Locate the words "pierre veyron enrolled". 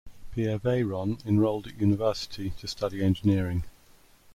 0.31-1.67